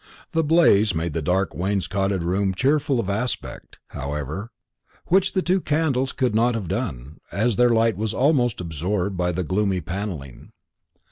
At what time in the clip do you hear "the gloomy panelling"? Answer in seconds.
9.31-10.53